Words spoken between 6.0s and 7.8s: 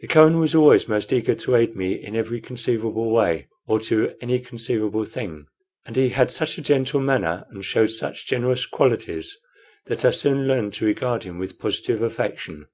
had such a gentle manner and